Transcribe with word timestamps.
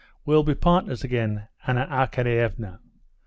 "We'll 0.25 0.41
be 0.41 0.55
partners 0.55 1.03
again, 1.03 1.47
Anna 1.67 1.85
Arkadyevna." 1.85 2.79